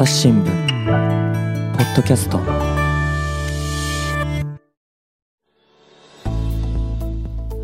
[0.00, 0.46] 朝日新聞
[1.76, 2.40] ポッドキャスト。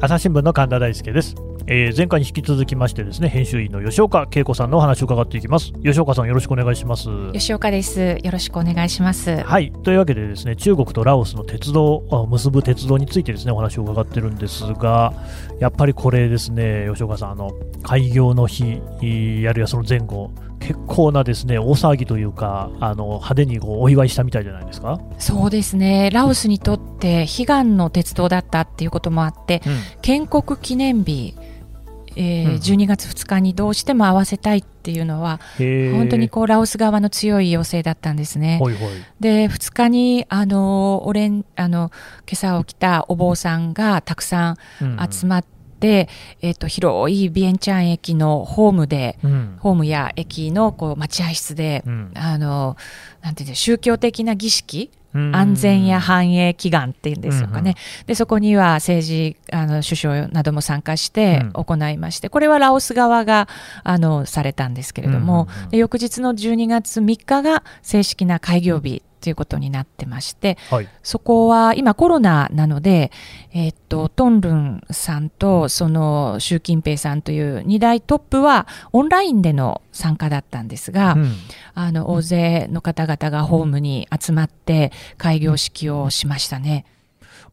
[0.02, 1.34] 朝日新聞の神田大輔です、
[1.66, 5.72] えー前回に引き続きましてですね編集員の吉岡恵子さんのお話を伺っていきます。
[5.82, 7.08] 吉岡さんよろしくお願いします。
[7.32, 8.18] 吉岡です。
[8.22, 9.34] よろしくお願いします。
[9.34, 9.72] はい。
[9.72, 15.14] というわけでですね中国とラオスの鉄道を結ぶ鉄道についてですねお話を伺ってるんですが
[15.58, 17.50] やっぱりこれですね吉岡さんあの
[17.82, 26.10] 開業の日いあるいはその前後結構なですね大騒ぎというかあの派手にこうお祝いしたみたいじゃないですか、そうですね。
[26.10, 29.62] ラオスにとって悲願の鉄道だったっていうこともあって、
[30.02, 31.34] 建国記念日、
[32.16, 32.54] えーうん。
[32.56, 38.58] 12月2日にどうしても合わせたいっていうのは、本当にこうラオス側の強い要請だったんですね。
[38.58, 38.88] ほいほい。
[39.20, 41.90] で2日にあのオレンあの
[42.26, 45.08] 今朝起きたお坊さんがたくさんうん。
[45.10, 45.55] 集まって、
[46.42, 49.56] えっと広いビエンチャン駅のホームでうん。
[49.60, 52.12] ホームや駅のこう待合室で、うん。
[52.14, 52.76] あの
[53.22, 55.34] なんていうんで宗教的な儀式うん。
[55.34, 57.74] 安全や繁栄祈願っていうんですかね、うんうん
[58.06, 61.64] でそこには政治あの首相なども参加してうん。
[61.64, 63.48] 行いまして、これはラオス側が
[63.82, 65.70] あのされたんですけれども、うんうんうん。
[65.70, 70.88] で翌日の12月3日が正式な開業日ということになってましてはい。
[71.02, 73.10] そこは今コロナなので、
[73.52, 81.32] えっとトンルンさんとその習近平さんという2大トップはオンラインでの参加だったんですが、うん。
[81.74, 86.84] あの大勢の方々がホームに集まって開業式をしましたね。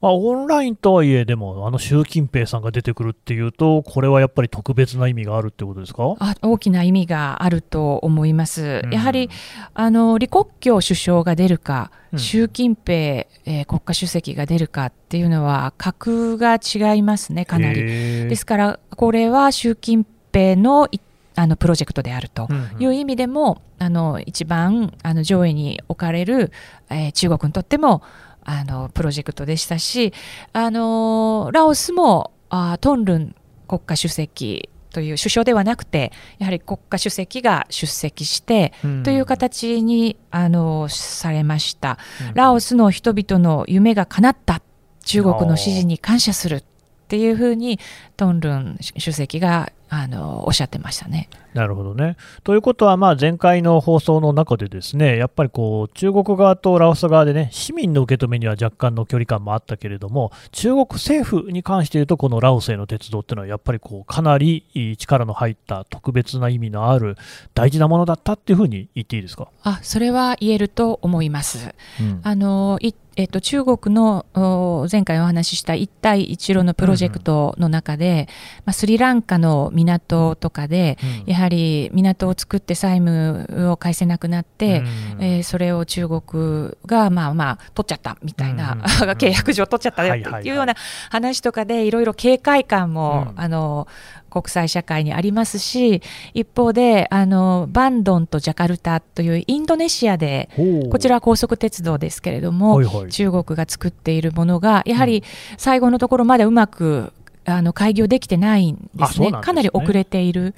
[0.03, 6.17] まあ、オンラインとはいえ、でも、あの習近平さんが出てくるっていうと、これはやっぱり特別な意味があるってことですか？
[6.19, 8.81] あ大きな意味があると思います。
[8.83, 9.29] うんやはり
[9.73, 17.81] あの李克強首相が出るか、うん習近平、えー国家主席が出るかっていうのは格が違いますねかなり。
[17.81, 17.87] り
[18.27, 20.99] ですからこれは習近平のい
[21.35, 22.49] あのプロジェクトであると。
[22.77, 26.51] いう意味でも、あの一番あの上位に置かれる、
[26.89, 28.03] えー中国にとっても
[28.45, 30.13] あのプロジェクトでしたし、
[30.51, 33.35] あのラオスもあトンルン
[33.67, 41.97] 国家主席という首相ではなくてやはり国家主席が出席して、という形にあのされました。
[42.35, 44.61] ラオスの人々の夢が叶った
[45.03, 46.63] 中国の支持に感謝するっ
[47.07, 47.79] ていうふうに
[48.17, 51.29] トンルン主席があのおっしゃってましたね。
[51.53, 52.17] なるほどね。
[52.43, 67.17] ということは、まあ、前回の放送の中でですね、やっぱりこう中国側とラオス側でね、市民の受け止めには若干の距離感もあったけれども、中国政府に関して言うと、このラオスへの鉄道っていうのは、やっぱりこうかなり力の入った特別な意味のある
[67.53, 69.47] 大事なものだったっていうふうに言っていいですか？
[69.61, 71.75] あそれは言えると思います。
[72.01, 78.27] うんあのいえっと、中国のお前回お話しした一帯一路のプロジェクトの中で、
[78.65, 81.31] まあ、スリランカの港とかで、うん。
[81.31, 85.23] やはり港を作って債務を返せなくなって、うん。
[85.23, 88.81] えーそれを中国がまあまあ取っちゃったみたいな、うん。
[89.13, 90.73] 契約上取っちゃったよっていうような
[91.11, 93.39] 話とかでいろいろ警戒感も、うん。
[93.39, 93.87] あの
[94.33, 96.01] 国際社会にありますし
[96.33, 100.49] 一方であのバンドンとジャカルタというインドネシアで
[100.91, 103.11] こちらは高速鉄道ですけれども、はいはい。
[103.11, 105.23] 中国が作っているものがやはり
[105.57, 107.13] 最後のところまでうまく
[107.45, 109.31] あの開業できてないんですね。
[109.31, 109.41] ね。
[109.41, 110.55] かなり遅れている。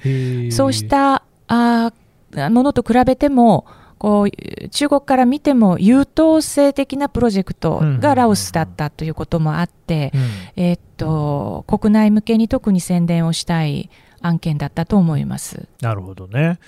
[0.52, 3.66] そうしたあーものと比べても
[3.98, 13.90] こう中国から見ても優等生的なプロジェクトがラオスだったということもあって、うんえーっと国内向けに特に宣伝をしたい
[14.22, 15.68] 案件だったと思います。
[15.82, 16.60] なるほどね。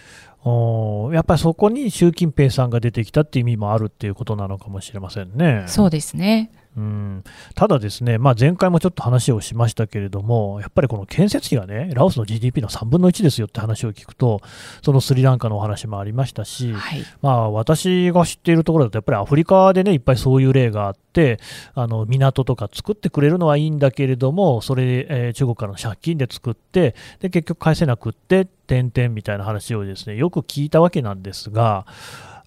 [0.43, 5.65] おーやっぱりそこに習近平さんが出てきたっていう意味もあるっていうことなのかもしれませんね。
[5.67, 6.51] そうですね。
[6.77, 7.23] うん
[7.55, 14.41] ただですね、まあ、前回もちょっと話をしましたけれども、やっぱりこの建設費がね、ラオスの GDP の3分の1ですよって話を聞くと、
[14.83, 17.03] そのスリランカのお話もありましたし、はい。
[17.23, 21.39] まあ、私が知っているところだと、やっぱりアフリカでね、いっぱいそういう例があって、
[21.73, 31.85] あの港とか作ってくれるのはいいんだけれども、それ、えー中国からの借金で作って、で結局返せなくって、点々みたいな話をですねよく聞いたわけなんですが、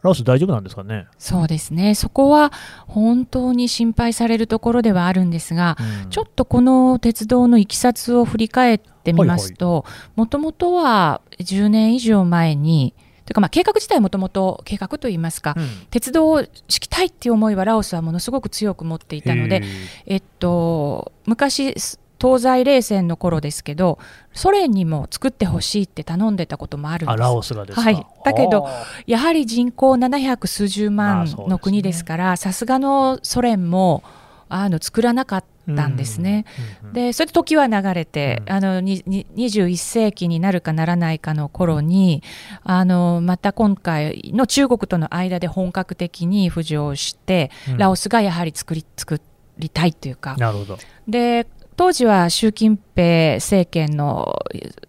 [0.02, 1.06] ラオス、大丈夫なんですかね？
[1.18, 1.94] そうですね。
[1.94, 2.52] そこは
[2.86, 9.84] 本当に心配されるところではあるんですが、うんちょっとこの鉄道のいきさつを振り返ってみますと、
[10.16, 12.94] もともとは10年以上前に、
[13.26, 19.62] というかまあ計画自体もともと計画といいますか、うん鉄道を敷きたいっていう思いはラオスはものすごく強く持っていたので
[20.06, 21.74] えっと、昔、
[22.20, 23.98] 東西冷戦の頃ですけど、
[24.32, 27.14] ソ連にも作ってほしいって頼んでたこともあるんです。
[27.14, 27.82] あラオスがですか？
[27.82, 34.02] はいだけどはやはり人口700数十万の国ですから、さすがのソ連も
[34.48, 35.44] あの作らなかっ
[35.76, 36.44] たんですね。
[36.92, 42.22] でそれで時は流れて、あの21世紀になるかならないかの頃に
[42.64, 49.20] あのまた今回の中国との間で本格的に浮上して、ラオスがやはり作り作
[49.58, 50.36] りたいというか。
[50.36, 51.46] なるほどで
[51.80, 54.44] 当時は習近平政権の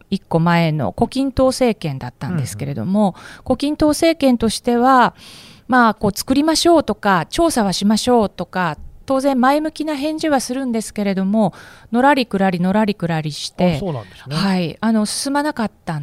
[0.09, 3.15] 1個前の胡錦涛政権だったんですけれども、
[3.45, 5.15] 胡錦涛政権としては、
[5.69, 11.53] まあ、こう作りましょうとか調査はしましょうとか当然前向きな返事はするんですけれども
[11.93, 16.01] のらりくらりのらりくらりして、ね、はい、あの進まなかった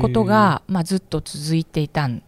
[0.00, 2.22] ことが、まあ、ずっと続いていたん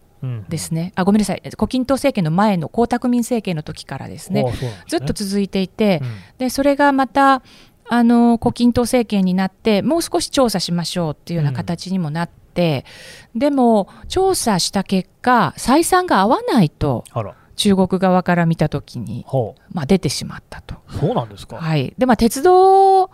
[0.49, 1.41] ですね、うん、あごめんなさい。
[1.57, 4.53] 胡錦涛政権の前の江沢民政権の時からですね、ね、
[4.87, 7.41] ずっと続いていて、うん、でそれがまた
[7.89, 12.85] あの胡錦涛政権になってもう少し調査しましょうっていうような形にもなって、
[13.33, 17.03] うん、でも調査した結果採算が合わないと。
[17.55, 19.25] 中国側から見たときに、
[19.71, 20.75] まあ、出てしまったと。
[20.91, 21.91] そうなんですか、はい。
[21.97, 23.09] でまあ、鉄道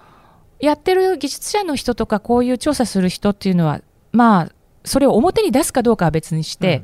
[0.60, 3.80] やってる技術者の人とかこういう調査する人っていうのは、
[4.12, 4.52] まあ、
[4.84, 6.84] それを表に出すかどうかは別にして、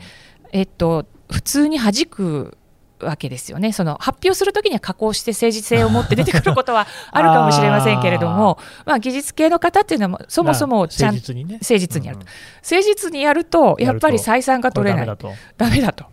[0.54, 2.58] うん、えっと、普通に弾く
[3.02, 12.20] わけですよね、その発表するときには加工して政治性を持って出てくることは あるかもしれませんけれども、まあ、技術系の方っていうのは、そもそもちゃんと誠実にやる。
[12.20, 16.06] と、誠実にやると、やっぱり採算が取れない、だめだと。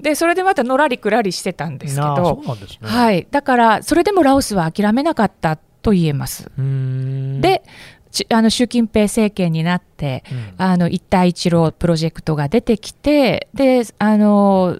[0.00, 6.50] でそれでまたのらりくらりしてたんですけど、ね、はい、だからそれでもラオスは諦めなかったと言えます。
[6.56, 7.62] で
[8.30, 14.76] あの習近平政権になって、うん、あの一帯一路プロジェクトが出てきてであの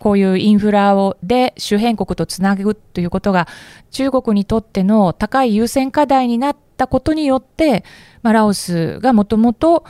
[0.00, 3.46] こういうインフラをで周辺国とつなぐということが
[3.90, 7.84] 中国にとっての高い優先課題になったことによって、
[8.22, 9.84] まあ、ラオスがもともと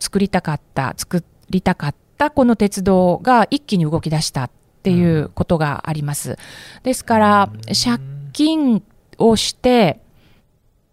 [0.00, 4.50] 作りたかった作りたかったこの鉄道が一気に動き出したっ
[4.82, 6.38] ていうことがあります。
[6.82, 8.02] ですから、借
[8.32, 8.82] 金
[9.18, 10.00] をして、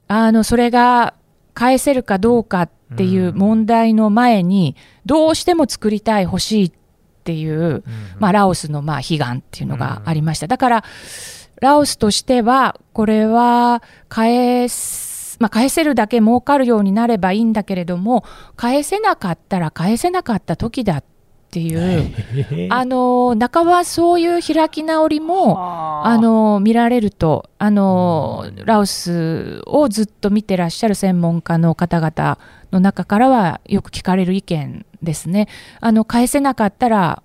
[0.07, 1.15] あの、それが
[1.55, 4.75] 返せるかどうかっていう問題の前に、
[5.05, 6.71] どうしても作りたい、欲しい
[7.19, 7.83] っていう、
[8.19, 10.47] まあ、ラオスのまあ悲願っていうのがありました。
[10.47, 10.83] だから、
[11.61, 18.23] ラオスとしては、これは返す、まあ、返せるだけ儲かるようになればいいんだけれども、
[18.55, 21.03] 返せなかったら返せなかった時だっ
[21.51, 22.13] ていう、
[22.71, 26.17] あの半ばそういう開き直りもあ。
[26.17, 32.37] の見られるとあの、ラオスをずっと見てらっしゃる専門家の方々
[32.71, 35.47] の中からはよく聞かれる意見ですね。
[35.79, 37.23] あの返せなかったら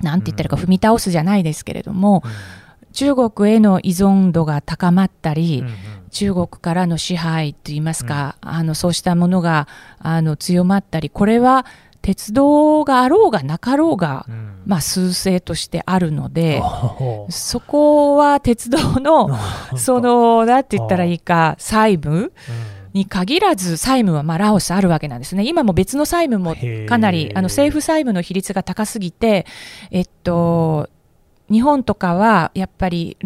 [0.00, 5.74] なんて言ったらか踏み倒すじゃないですけれども、うん、中国への依存度が高まったり、うんうん、
[6.10, 9.66] 中国からの支配といいますか、うん、あのそうしたものが
[9.98, 11.66] あの強まったりこれは
[12.00, 16.62] 鉄道があろうがなかろうが、うん、まあ、数勢としてあるので、
[17.28, 19.36] そこは鉄道の、
[19.76, 22.32] その、なんて言ったらいいか、債務、
[22.98, 25.44] に限らず債務はまあラオスあるわけなんですね。
[25.46, 26.56] 今も別の債務も
[26.88, 29.46] かなりあの政府債務の比率が高すぎて、
[29.90, 30.90] えっと、
[31.50, 33.16] 日本とかはやっぱり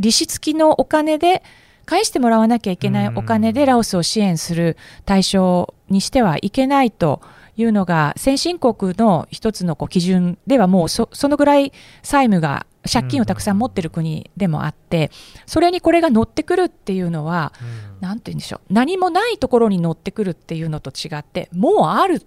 [0.00, 1.42] 利子付きのお金で
[1.84, 7.20] 返してもらわなきゃいけないお金でラオスを支援する対象にしてはいけないと。
[7.60, 11.72] いうのが先進国の一つのこう基準ではもうそのぐらい
[12.04, 15.10] 債務が借金をたくさん持ってる国でもあって、
[15.44, 17.52] それにこれが乗ってくるっていうのは、
[18.00, 18.72] 何て言うんでしょう。
[18.72, 22.22] 何もないところに乗ってくるっていうのと違ってもうある。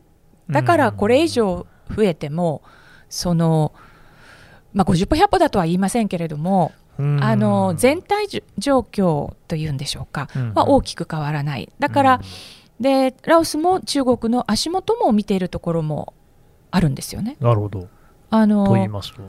[0.49, 1.65] だからこれ以上
[1.95, 2.61] 増えても
[3.09, 3.73] その、
[4.73, 11.71] まあ、50歩100歩だとは言いませんけれどもあの全体状況というんでしょうか、は大きく変わらない。
[11.79, 12.21] だから、
[12.79, 16.13] でラオスも中国の足元も見ているところも
[16.69, 17.37] あるんですよね。
[17.39, 17.87] なるほど。
[18.29, 19.21] あのと言いますと。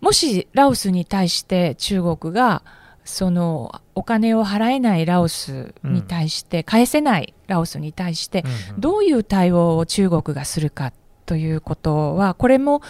[0.00, 2.62] もしラオスに対して中国が
[3.04, 10.92] そのお金を払えないラオスに対して、うん、返せないラオスに対して、うんうん、どういう対応を中国がするか
[11.26, 12.82] ということはこれも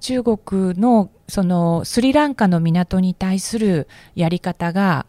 [0.00, 0.38] 中国
[0.80, 5.06] のそのスリランカの港に対するやり方が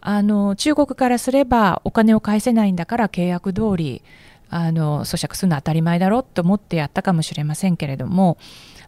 [0.00, 4.02] あの中国からすればお金を返せないんだから契約通り
[4.48, 8.38] あの咀嚼するのは当たり前だろうと思ってやったかもしれませんけれども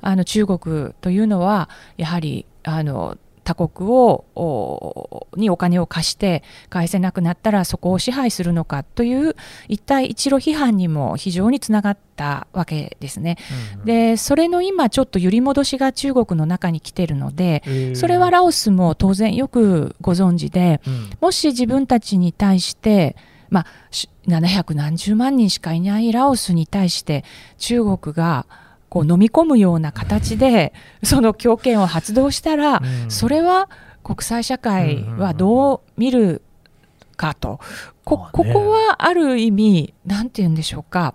[0.00, 9.34] あの中国というのはやはりあの他国をにお金を貸して返せなくなったらそこを支配するのかという
[9.68, 13.36] 一帯一路批判にも非常につながったわけですね。
[13.74, 23.16] うんうん、でそれの今ちょっと揺り戻しが中国の中に来てるので、えー、それはラオスも当然よくご存知で、うん、もし自分たちに対して
[23.52, 23.66] まあ、
[24.28, 27.22] 700何十万人しかいないラオスに対して
[27.58, 28.46] 中国が
[28.92, 33.70] こう飲み込むような形でその強権を発動したら、それは
[34.04, 36.42] 国際社会はどう見る
[37.16, 37.58] かと、
[38.04, 41.14] こここはある意味、なんて言うんでしょうか、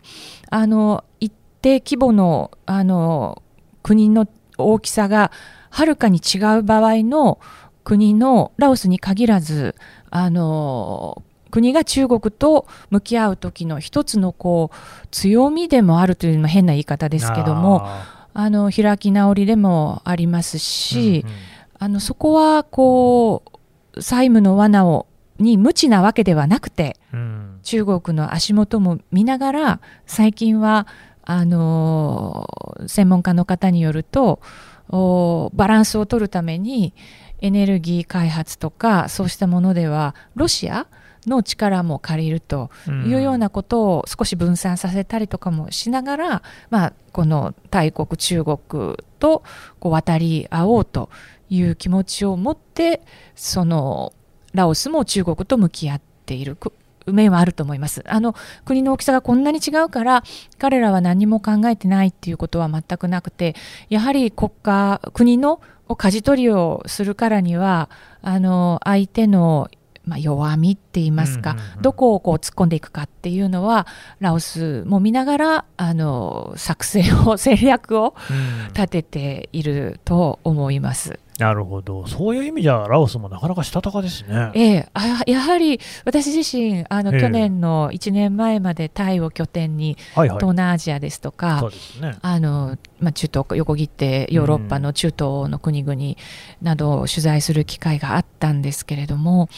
[0.49, 1.31] あの一
[1.61, 3.43] 定規模のあの
[3.83, 5.31] 国の大きさが
[5.69, 7.39] はるかに違う場合の
[7.83, 9.75] 国のラオスに限らず
[10.09, 11.21] あの
[11.57, 17.87] 国が中国と向き合う時の一つのこう強みでもあるというのも変な言い方ですけども
[18.33, 21.35] あの開き直りでもありますし、うんうん、
[21.79, 23.43] あのそこはこ
[23.95, 25.07] う債務の罠を
[25.39, 30.85] に無知なわけではなくて、うん、中国の足元も見ながら最近は
[31.23, 32.47] あの
[32.87, 34.39] 専門家の方によると
[35.53, 36.93] バランスを取るために
[37.39, 40.87] エネルギー開発とかそうしたものではロシア
[41.27, 42.71] の力も借りると
[43.05, 48.57] いうようなことを少し分散させたりとかもしながら、まあ、この大国中国
[49.19, 49.43] と
[49.79, 51.09] こう渡り合おうと
[51.49, 53.01] いう気持ちを持って
[53.35, 54.13] その
[54.53, 56.57] ラオスも中国と向き合っている
[57.05, 58.03] 面はあると思います。
[58.07, 60.23] あの国の大きさがこんなに違うから
[60.57, 63.55] 彼らは何も考えてないっていうことは全くなくて
[63.89, 65.61] やはり国家国の
[65.95, 67.89] 舵取りをするからには
[68.21, 69.69] あの相手の
[70.07, 73.85] まあ、弱みって言いますか、どこをこう突っ込んでいくかっていうのは
[74.19, 78.15] ラオスも見ながらあの作戦を戦略を
[78.73, 81.19] 立てていると思います。
[81.37, 84.51] なるほど、そういう意味じゃ、ラオスもなかなかしたたかですね。
[84.55, 91.69] ええ、あやはり私自身あの、去年の1年前までタイを拠点に、はいはい、東南アジアですとか、
[92.01, 95.17] ね、あのまあ、中東横切ってヨーロッパの中東
[95.49, 96.15] の国々
[96.63, 99.49] などを取材する機会があったんですけれども、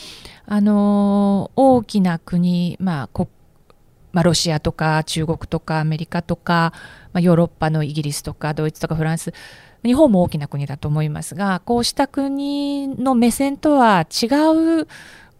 [0.51, 3.29] あの大きな国、まあ国
[4.11, 6.73] まあ、ロシアとか中国とかアメリカとか、
[7.13, 9.31] まあ、ヨーロッパのイギリスとかドイツとかフランス
[9.85, 14.25] 日本も大きな国だと思いますがこうした国の目線とは違
[14.81, 14.87] う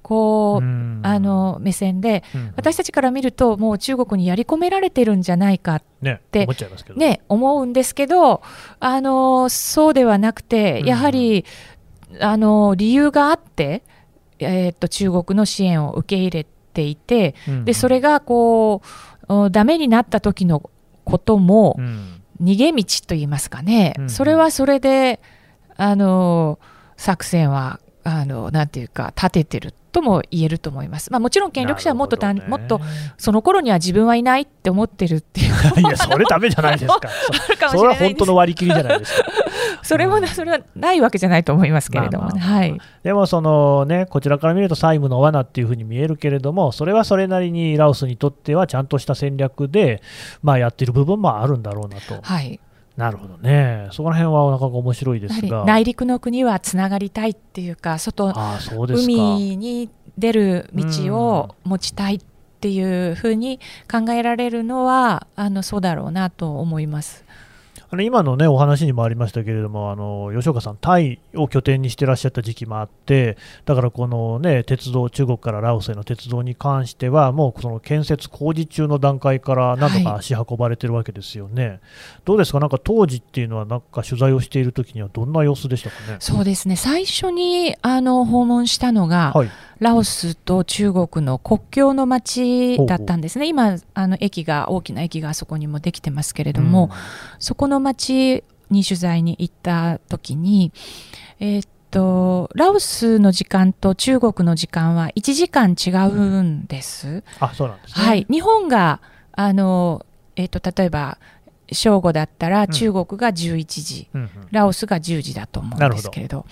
[0.04, 2.24] こうあの目線で、
[2.56, 5.84] 私たちから見るともう中国にやり込められてるんじゃないかっ
[6.32, 6.46] て、
[6.96, 8.42] ね、思うんですけど
[8.80, 11.46] あのそうではなくてやはり、
[12.20, 13.84] あの理由があって、
[14.40, 18.82] えー、っと中国の支援を受け入れていて、でそれがこ
[19.28, 20.70] うダメになった時の
[21.04, 21.78] ことも、
[22.42, 25.20] 逃げ道といいますかね、うんうん、それはそれで
[25.76, 26.60] あの
[26.98, 31.12] 作戦はあのなんていうか立ててるとも言えると思います。
[31.12, 32.80] まあ、もちろん権力者はもっとた、ね、もっと
[33.18, 37.00] その頃には自分はいないって思ってるっていういやそれダメじゃないですか。
[37.70, 39.30] それは本当の割り切りじゃないですか。
[39.84, 42.78] それも、それはないわけじゃないと思いますけれども、ね、はい。
[43.04, 50.02] でもそのねこちらから見ると債務の罠っていうふうに見えるけれども、それはそれなりにラオスにとってはちゃんとした戦略で
[50.42, 52.20] まあやってる部分もあるんだろうなと。
[52.22, 52.60] はい。
[53.00, 55.64] なるほどね、そこら辺はなかなか面白いですが。
[55.64, 62.20] 内陸の国はつながりたいっていうか、外あそうです海に出る道を持ちたいっ
[62.60, 67.24] ていうふうに考えられるのは、あのそうだろうなと思います。
[67.92, 81.80] あの今の、ね、お話にもありましたけれどもあの吉岡さん、タイを拠点にしてらっしゃった時期もあってだからこの、ね、鉄道中国からラオスへの鉄道に関してはもうその建設工事中の段階から何度か足運ばれてるわけですよね、はい、
[82.26, 86.18] どうですか、なんか当時っていうのはなんか取材をしている時にはどんな様子でしたかね？
[86.20, 86.76] そうですね。
[86.76, 89.50] 最初にあの訪問したのが、はい。
[89.80, 96.90] ラオスと中国の国境の町だったんですね、今あの駅が大きな駅があそこにもできてますけれども、うん、
[97.40, 100.72] そこの町に取材に行った時に、
[101.40, 107.24] えー、っとラオスの時間と中国の時間は1時間違うんです。
[107.40, 110.06] あそうなんです、ね、はい、日本があの、
[110.36, 111.18] えー、っと例えば
[111.72, 116.46] 正午だったら中国が11時、うんラオスが10時だと思うんですけれど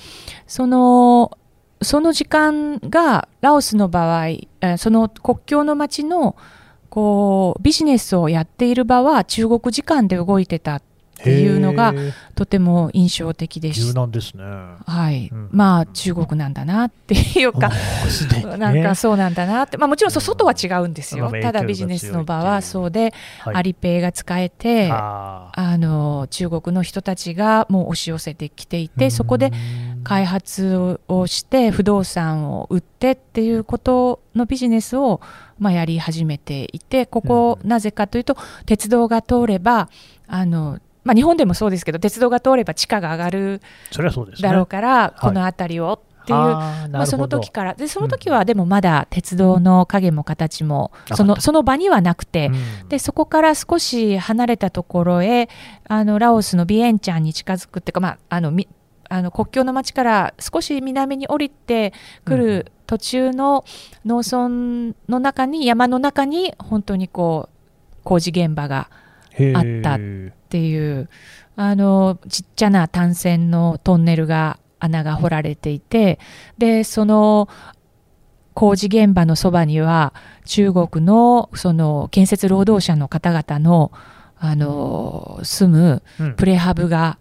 [0.46, 1.38] その
[1.82, 4.30] その時間がラオスの場合、
[4.78, 6.36] その国境の町の
[6.90, 10.82] こうビジネスをやっている場は中国時間で動いてたっ
[11.18, 11.94] ていうのが
[12.36, 14.06] とても印象的でした。
[14.06, 14.44] 柔ですね。
[14.44, 17.72] はい、うん、まあ中国なんだなっていうか、
[18.58, 21.32] なんかそうなんだなって、まあもちろん外は違うんですよ。
[21.42, 25.52] ただビジネスの場はそうで、はい、アリペイが使えて、あ。
[25.78, 29.52] の中国の人たちがもう押し寄せてきていて、そこで
[30.04, 35.22] 開発をして不動産を売ってっていうことのビジネスを
[35.60, 39.90] まあやり始めていて、ここなぜかというと鉄道が通れば
[40.28, 43.62] あのまあ、日本でもそうですけど鉄道が通れば地価が上がる
[44.42, 47.74] だろうから、この辺りをっていう、まあ、その時から。
[47.74, 52.52] でその時はでもまだ鉄道の影も形もそのその場にはなくて、
[52.90, 55.48] でそこから少し離れたところへ
[55.88, 58.52] あのラオスのビエンチャンに近づくっていうか、まあ、あの
[59.10, 61.94] あの国境の町から少し南に降りて
[62.26, 63.64] くる途中の
[64.06, 68.90] 農村の中に山の中に本当にこう工事現場が
[69.56, 69.96] あった。
[69.96, 70.00] っ
[70.50, 71.10] ていう
[71.58, 76.20] あのちっちゃな単線のトンネルが穴が掘られていて
[76.58, 77.50] でその
[78.54, 80.14] 工事現場のそばには
[80.46, 83.92] 中国のその建設労働者の方々の
[84.40, 87.18] あの住むプレハブが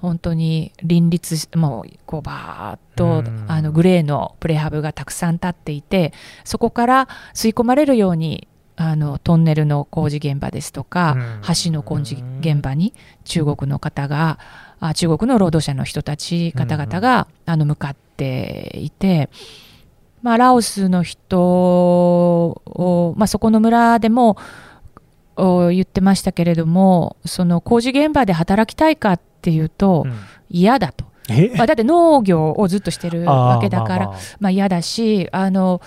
[0.00, 6.12] 本当に林立もうこうバーッとあのグレーのプレハブがたくさん立っていて
[6.44, 11.16] そこから吸い込まれるようにあのトンネルの工事現場ですとか
[11.64, 12.92] 橋の工事現場に
[13.24, 14.38] 中国の方が
[14.80, 19.30] あ中国の労働者の人たち方々があの向かっていて。
[20.22, 24.36] まあ、ラオスの人を、まあ、そこの村でも
[25.36, 30.04] 言ってましたけれどもその工事現場で働きたいかっていうと、
[30.50, 31.04] 嫌だと。
[31.56, 35.80] ま あ、だって農業をずっとしてるわけだから、まあ、まあ嫌だしあの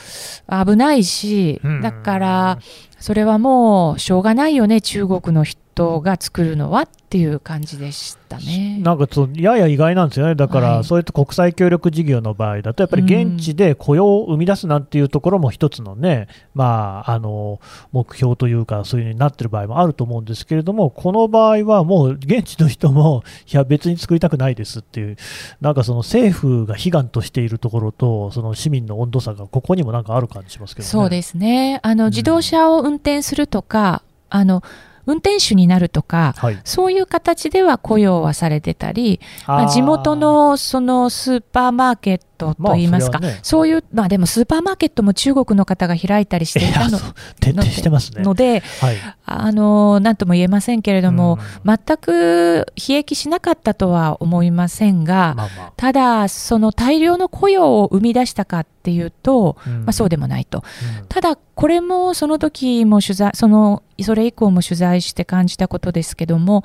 [0.50, 2.60] 危ないし、だから
[3.00, 8.78] それはもうしょうがないよね中国の人が作るのはっていう感じでしたね。
[8.82, 17.60] なんかそうやや意外なんですよね、だから、はい、そういった国際協力事業の場合だと、やっぱり現地で雇用を生み出すなんていうところも一つのね、まあ、あの
[17.92, 25.18] 目標というか、そういうふうになってる場合もあると思うんですけれども、この場合はもう現地の人も、いや、別に作りたくないですっていう、
[25.62, 31.80] なんかその政府が悲願としているところと、その市民の温度差がここにもなんかある感じしますけど、ね、そうですね。
[31.82, 34.64] あの自動車を運転するとか、うん、あの
[35.06, 46.98] 運転手になるとか、はい、そういう形では雇用はされてたり、まあ、地元のそのスーパーマーケットといいますか、まあそね、そういう、まあでもスーパーマーケットも中国の方が開いたりしていたの
[47.40, 48.24] 徹底してますね。
[48.24, 60.64] ので、はい、あの、なんとも言えませんけれども、全く悲劇しなかったとは思いませんが、まあまあ、ただ、その大量の雇用を生み出したかっていうと、うん、まあそうでもないと。
[61.02, 66.64] うん、ただ、これもその時も取材、その、それ以降も取材して感じたことですけども、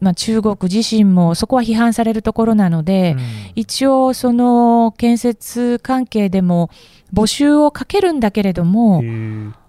[0.00, 6.70] まあ、中国自身もそこは批判されるところなので、うん、一応その建設関係でも
[7.12, 9.02] 募集をかけるんだけれども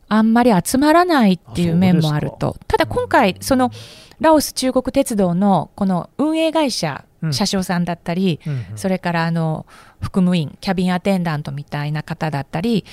[0.07, 2.57] あんまり集まらないっていう面もあると。
[2.67, 3.71] ただ今回その
[4.19, 8.39] ラオス中国鉄道のこの運営会社車掌さんだったり、
[8.75, 9.65] それからあの
[9.99, 12.85] 副務員キャビンアテンダントみたいな方だったり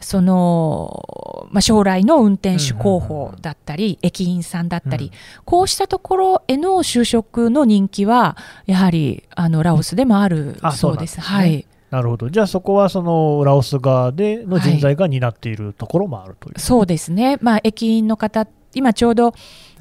[0.00, 5.10] その、まあ、将来の運転手候補だったり、駅員さんだったり、
[5.44, 11.16] こうしたところへの就職の人気はやはりあのラオスでもあるそうです。
[11.16, 11.30] です。
[11.32, 11.66] ね、はい。
[11.90, 19.32] なるほど、じゃあそこはそのラオス側での人材が担っているところもあるという、はい、そうですね、まあ、駅員の方、今ちょうど、うん、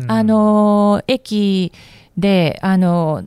[0.08, 1.72] あの駅
[2.18, 3.26] であの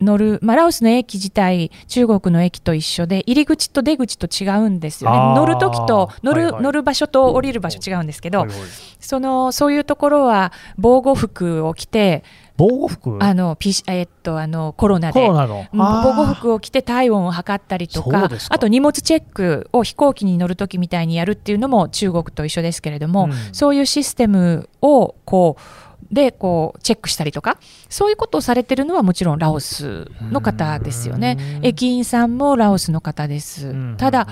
[0.00, 8.58] 乗る、まあ、ラオスの駅自体、中国の駅と一緒で、入り口と出口と違うんですよね、乗るときと乗るはいはい、乗る場所と降りる場所違うんですけど、はいはい、
[9.00, 12.24] そのそういうところは防護服を着て、
[12.58, 13.18] 防護服？
[13.22, 15.26] あの、ピえっと、あのコロナで。
[15.26, 15.32] 防
[15.72, 25.62] 護服を着て体温を測ったりとかあと荷物チェックを飛行機に乗るときみたいにやるっていうのも中国と一緒ですけれども、うん、そういうシステムをこう
[26.10, 31.60] でこうチェックしたりとかそういうことをされてるのはもちろんラオスの方ですよね。
[31.62, 33.74] 駅員さんもラオスの方です。
[33.96, 34.26] ただ、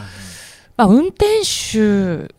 [0.76, 2.32] まあ、運転手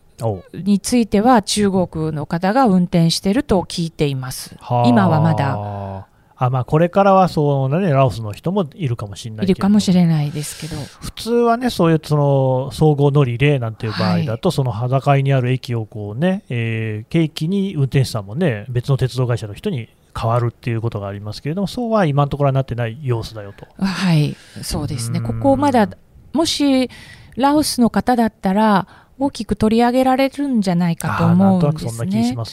[0.52, 4.56] については中国の方が運転してると聞いています。
[4.86, 6.06] 今はまだ
[6.38, 10.80] あまあ、これからはそうね、ラオスの人もいるかもしれないいるかもしれないですけど。
[11.00, 23.66] 普通はね、そういうその総合乗り例なんていう場合だと、はい、その裸にある駅をこうね、えー、景気に運転手さんもね、別の鉄道会社の人に変わるっていうことがありますけれども、そうは今のところはなってない様子だよと。
[23.82, 25.88] はい、そうですね、ここまだ、
[26.34, 26.90] もし
[27.36, 32.34] ラオスの方だったら、大きく取り上げられるんじゃないかと思うんですね。
[32.36, 32.44] ま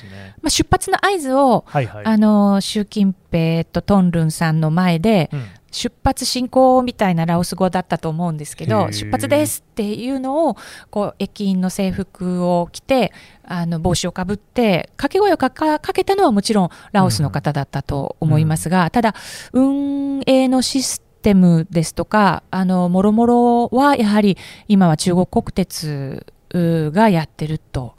[0.48, 10.58] あ、出発の合図を、はいはい、あの習近平とトンルンさんの前で、うん、出発進行みたいなラオス語だったと思うんですけど、出発ですっていうのを
[10.90, 13.12] こう駅員の制服を着て、
[13.44, 19.16] あの帽子をかぶって掛け声をかけたのはもちろんラオスの方だったと思いますが、うん、ただ
[19.52, 27.96] 運営のシステムですとか、あのもろもろはやはり今は中国国鉄がやってると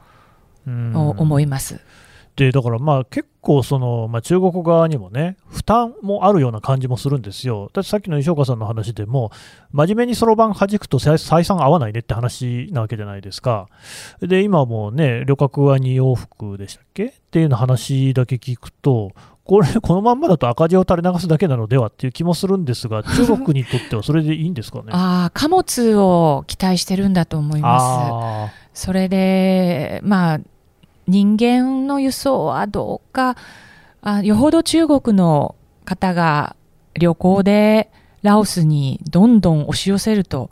[0.66, 1.74] 思います。
[1.74, 1.78] っ
[2.34, 7.70] て、だからまあ結構その、まあ、中国側にもね、負担もあるような感じもするんですよ。
[7.72, 9.30] だってさっきの石岡さんの話でも、
[9.70, 13.68] 真面目にそろばん弾くと採採算合わないねって話なわけじゃないですか。
[14.20, 17.04] で、今もね、旅客は2往復でしたっけ？
[17.06, 19.12] っていうの話だけ聞くと、
[19.44, 24.84] これ、 このまんまだと赤字を垂れ流すだけなのではっていう気もするんですが、 中国にとってはそれでいいんですかね？
[24.92, 27.84] ああ、貨物を期待してるんだと思います。
[27.84, 30.40] あそれで、まあ、
[31.06, 33.36] 人間の輸送はどうか、
[34.02, 35.54] あよほど中国の
[35.84, 36.56] 方が
[36.98, 37.90] 旅行で
[38.22, 40.50] ラオスにどんどん押し寄せると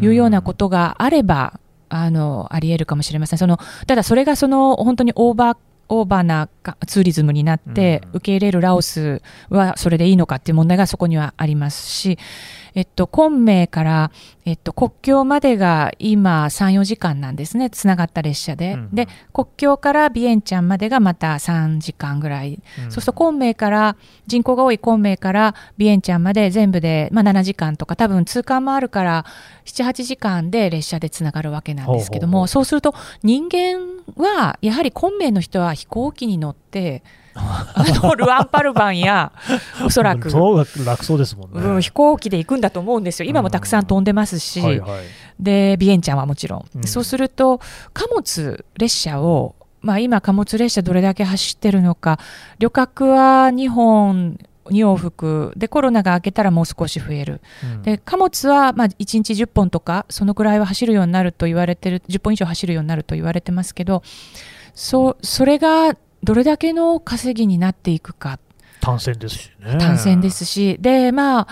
[0.00, 3.38] いうようなことがあれば、あの、あり得るかもしれません。
[3.38, 8.10] その、ただそれがその、本当にオーバー、オーバーなかツーリズムになってうん。
[8.16, 12.18] 受け入れるラオスはそれでいいのかっていう問題がそこにはありますし、
[12.74, 14.10] えっと、昆明から、
[14.44, 18.72] えっと、国境までが今3、4時間なんですね、つながった列車で。
[18.74, 22.60] うんで、国境からビエンチャンまでがまた3時間ぐらい。
[22.84, 22.90] うん。
[22.90, 29.24] そうすると昆明から、人口が多い昆明からビエンチャンまで全部で、まあ、7時間とか、多分通関もあるから、
[29.66, 32.48] 7、8時間で列車でつながるわけなんですけども、ほうほうほう。
[32.48, 33.78] そうすると人間
[34.16, 37.02] は、やはり昆明の人は飛行機に乗って、
[37.34, 39.32] あのルアンパルバンや、
[39.84, 40.30] おそらく。
[40.30, 41.60] そうが楽そうですもんね。
[41.60, 43.28] うん、飛行機で行くんだと思うんですよ。
[43.28, 45.00] 今もたくさん飛んでますし、はいはい。
[45.40, 46.64] で、ビエンチャンはもちろん。
[46.76, 47.60] うんそうすると、
[47.92, 52.18] 貨物列車を、まあ今貨物列車どれだけ走ってるのか、
[52.58, 57.40] 旅客は2本、2往復、で、コロナが明けたらもう少し増える。
[57.64, 64.02] うんで、貨物は、まあ1日10本とか、そのくらいは走るようになると言われてる、10本以上走るようになると言われてますけど、
[64.74, 68.38] そう、それがどれだけの稼ぎになっていくか。
[68.80, 69.78] 単線ですしね。
[69.78, 71.48] 単線ですし、で、まあ、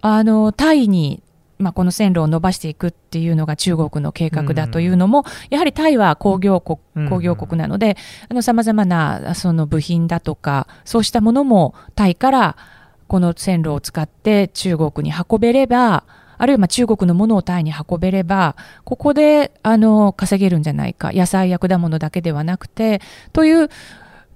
[0.00, 1.22] あの、タイに、
[1.58, 7.08] まあ、この線路を伸ばしていくっていうのが中国の計画だというのも、やはりタイは工業国うん。
[7.08, 7.96] 工業国なので、
[8.28, 12.56] あの、様々な、その部品だとか、そうしたものもタイから
[13.06, 16.04] この線路を使って中国に運べれば、
[16.38, 21.12] あるいはま中国のものをタイに運べれば、ここで、あの、稼げるんじゃないか。
[21.12, 23.00] 野菜や果物だけではなくて、
[23.32, 23.68] という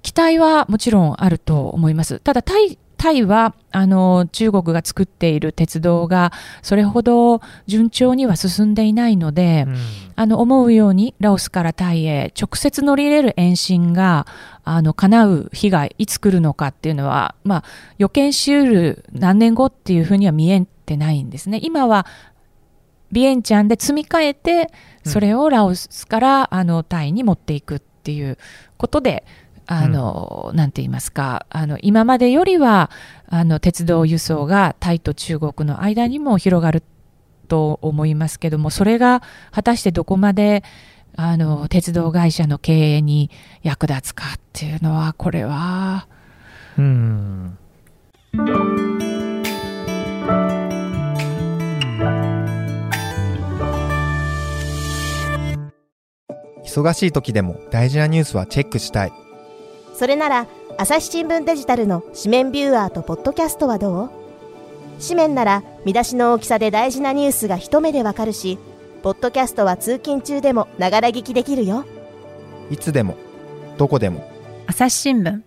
[0.01, 2.19] 期待はもちろんあると思います。
[2.19, 9.75] ただ、タイ、タイは、あの、中国が作っている鉄道が、それほど順調には進んでいないので、うん
[10.15, 14.27] あの、思うように、ラオスからタイへ直接乗り入れる延伸が、
[14.63, 17.63] あの、叶う日がいつ来るのかっていうのは、まあ、
[17.97, 21.59] 予見しうる何年後っていうふうには見えてないんですね。
[21.63, 22.05] 今は、
[23.11, 24.71] ビエンチャンで積み替えて、
[25.03, 28.37] それをラオスから、あの、タイに持っていくっていう
[28.77, 29.23] ことで、
[29.67, 32.89] あの、なんて言いますか、あの、今までよりは、
[33.27, 36.83] あの、鉄道輸送がタイと中国の間にも広がる
[37.47, 39.21] と思いますけども、それが
[39.51, 40.63] 果たしてどこまで、
[41.15, 43.29] あの、鉄道会社の経営に
[43.63, 46.07] 役立つかっていうのは、これは、
[46.77, 47.57] うん。
[56.63, 59.30] 忙しい時でも大事なニュースはチェックしたい
[59.93, 64.09] それなら朝日新聞デジタルの紙面ビューアーとポッドキャストはどう？
[65.01, 68.57] 紙面なら見出しの大きさで大事なニュースが一目でわかるし
[69.03, 71.85] ポッドキャストは通勤中でもながら聞きできるよ。
[72.69, 73.15] いつでも
[73.77, 74.29] どこでも。
[74.67, 75.41] 朝日新聞。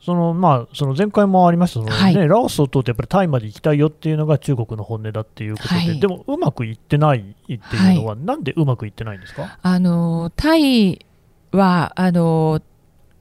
[0.00, 2.28] そのまあ、その前回もありましたその、ねはい。
[2.28, 5.98] ラオスを通ってやっぱりタイまで行きたいよっていうのが中国の本音だっていうことで、はい。
[5.98, 7.58] でもうまくいってないってい
[7.96, 11.06] うのは、なんでうまくいってないんですか、あの、タイ
[11.52, 12.60] は、あの、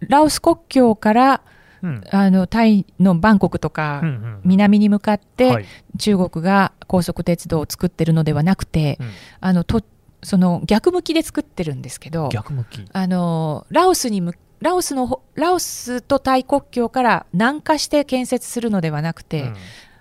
[0.10, 1.42] ラオス国境から、
[1.82, 5.66] うんあの、タイのバンコクとか、うんうん南に向かって、はい
[5.98, 9.10] 中国が高速鉄道を作ってるのではなくて、うん
[9.42, 9.82] あのと
[10.24, 12.86] その逆向きで作ってるんですけど逆向き。
[12.92, 19.56] あのラオスにむラオスのほラオスとタイ国境から南下して建設するのではなくて、うん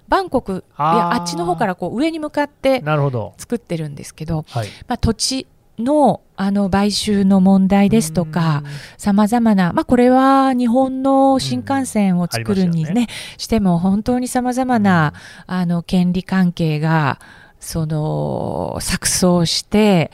[0.09, 2.83] バンコクいやあっちの方からこう上に向かって。
[3.39, 4.69] 作ってるんですけど、はい。
[4.87, 5.47] まあ、土地
[5.79, 8.63] のあの買収の問題ですとか、
[8.97, 12.87] さまざまな、まあ、これは日本の新幹線を作るにうん。
[12.87, 13.07] ありね、
[13.39, 15.15] しても本当にさまざまな、
[15.47, 17.21] あの権利関係が
[17.61, 20.11] その錯綜して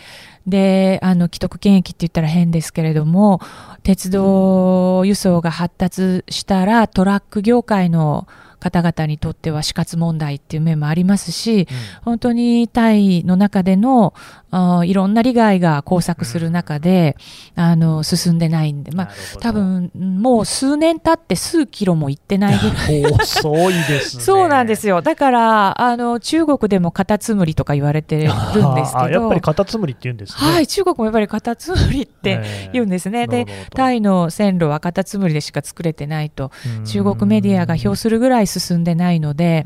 [0.46, 3.40] であの既得権益って言ったら変ですけれども
[3.88, 8.28] 鉄道輸送が発達したらトラック業界の
[8.60, 11.68] 方々にとっては死活問題っていう面もありますし、
[12.02, 14.14] 本当にタイの中での
[14.50, 17.16] あーいろんな利害が交錯する中で、
[17.54, 24.22] あの進んでないんで、まあ、多分もう数年経って数キロも行ってないぐらい遅いですね。
[24.22, 25.02] そうなんですよ。
[25.02, 28.24] だから、あの、中国でもカタツムリとか言われてるん
[28.74, 29.08] ですけど。
[29.08, 30.52] やっぱりカタツムリって言うんですですね。
[30.52, 33.26] はい、中国もやっぱりカタツムリって言うんですね。
[33.26, 33.46] で、
[33.78, 36.50] タイの線路はカタツムリでしか作れてないと、
[36.84, 39.64] 中国メディアが評するぐらい進んでないので、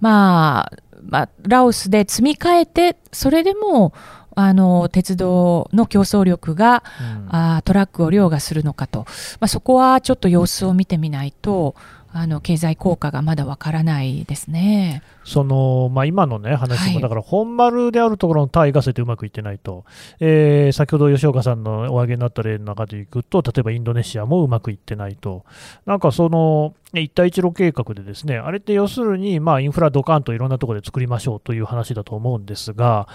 [0.00, 3.92] まあ、まあ、ラオスで積み替えて、それでも、
[4.34, 6.82] あの鉄道の競争力が、
[7.28, 9.00] うん、あトラックを凌駕するのかと、
[9.40, 11.74] まあ、そこはちょっと様子を見てみないと
[12.12, 15.02] あの経済効果がまだわからないですね。
[15.24, 19.84] そのまあ、今の、ね、話も、はい、だから本丸であるところの対ガセってうまくいってないと、
[20.20, 25.44] えー、先ほど吉岡さんのお挙げになった例の中でいくと、例えばインドネシアもうまくいってないと、
[25.86, 33.08] なんかその一帯一路計画で、ですねあれって要するに、まあ、インフラドカンといろんなところで作りましょうという話だと思うんですが、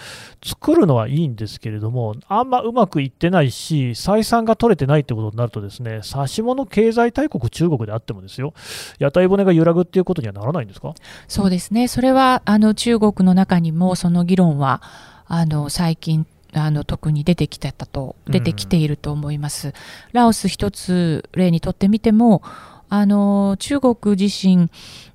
[0.43, 8.54] 作るのはいいんですけれども、あんまうまくいってないし、採算が取れてないってことになると、ですね指し物経済大国、中国であってもですよ、
[8.98, 10.96] 屋台骨が揺らぐっていうことにはならないんですか？
[11.28, 14.83] そうですねそれはあの中国の中にもその議論は
[15.25, 19.69] あの最近あの特に出てきてたと出てきていると思います。
[19.69, 19.73] うん、
[20.12, 22.43] ラオス一つ例にとってみても
[22.88, 24.69] あの中国自身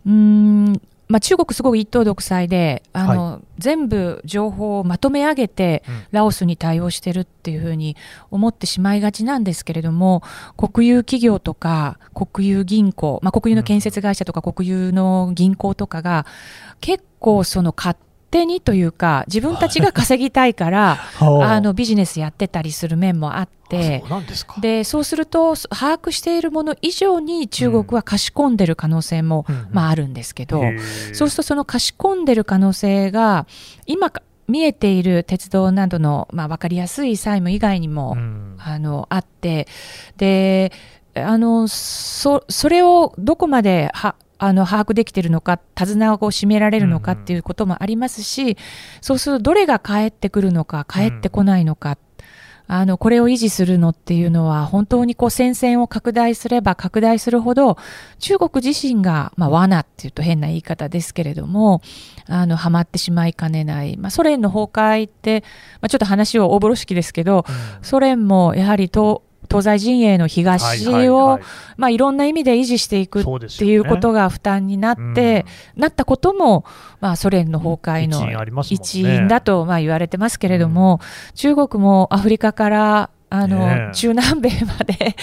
[0.05, 0.83] うん
[1.13, 7.97] まあ、中国すごく一党独裁であの、はい、全部情報をまとめ上げて、ラオスに対応してるっていうふうに
[8.31, 10.23] 思ってしまいがちなんですけれども
[10.57, 16.25] 国有企業とか国有銀行、まあ、国有の建設会社とか国有の銀行とかが
[16.81, 18.12] 結構その勝手
[18.47, 21.61] にというか自分たちが稼ぎたいから あ。
[21.61, 23.53] のビジネスやってたりする面もあって。
[23.73, 24.17] そ
[24.59, 30.61] うでそうすると把握しているもの以上に中国は貸し込んでる可能性も、うん、まあ、あるんですけど、
[31.15, 33.47] そうするとその貸し込んでる可能性が
[33.87, 34.13] 今
[34.47, 39.67] 見えている鉄道などの、まあ、分かりやすい債務以外にも、うん、あのあって
[40.19, 40.71] で
[41.15, 48.57] あのそそれをどこまではあの把握できているのか手綱を締められるのかっていうこともありますし、うん、
[49.01, 51.97] そうするとどれが返ってくるのか返ってこないのか、
[52.69, 57.77] うん、あのこれを維持するのっていうのは本当にこう戦線を拡大すれば拡大するほど
[58.19, 61.81] 中国自身が、まあ、罠っていうと変な言い方ですけれども
[62.27, 65.45] あのはまってしまいかねない、まあ、ソ連の崩壊って、
[65.81, 71.41] まあ、ちょっと話を大風呂敷ですけど、うん、ソ連もやはりと東西陣営の東を、
[71.77, 73.25] まあ、いろんな意味で維持していくっ
[73.59, 75.45] ていうことが負担になって、
[75.77, 76.65] なったことも、
[77.01, 81.01] まあ、ソ連の崩壊の一因だとまあ言われてますけれども、
[81.35, 85.17] 中国もアフリカからあの、ね、中南米まで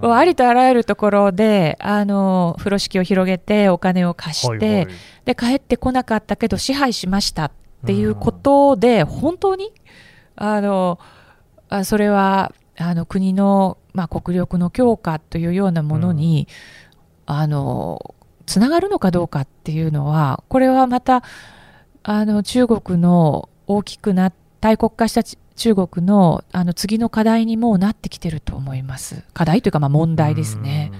[0.00, 4.86] ありとあらゆるところであの風呂敷を広げてお金を貸して、
[5.24, 7.50] で帰ってこなかったけど支配しましたっ
[7.84, 9.72] ていうことで、本当に
[10.36, 11.00] あの
[11.68, 16.48] あそれはあの国の、まあ、国力の強化というようなものに、
[17.26, 18.14] うん、あの
[18.46, 21.22] つながるのかどうかっていうのはこれはまた
[22.02, 30.92] あの中国の大きくな大国化した中国のあの次の課題にもなってきてると思います課題というかまあ問題ですね。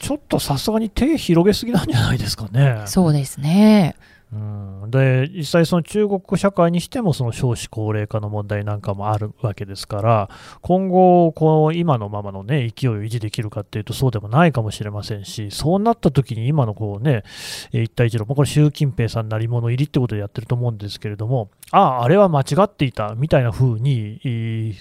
[0.00, 2.82] ちょっとさすがに手広げすぎなんじゃないですかね。
[2.86, 3.96] そうですね。
[4.32, 10.28] うん、で実際、その中国社会にしてもその少子高齢化の問題なんかもあるわけですから
[10.62, 17.22] 今後、こう今のままの、ね、勢いを維持できるかっていうとそうでもないかもしれませんしそうなった時に今のこう、ね、
[17.70, 24.74] 一帯一路、これ習近平さんなり物入りってことでやってると思うんですけれどもああ、あれは間違っていたみたいな風に